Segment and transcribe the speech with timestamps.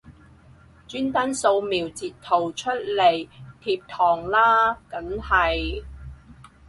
[0.87, 3.29] 專登掃瞄截圖出嚟
[3.61, 5.83] 貼堂啦梗係